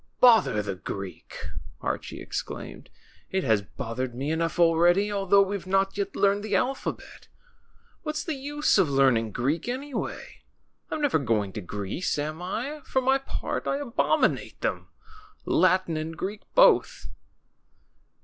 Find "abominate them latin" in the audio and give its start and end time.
13.77-15.95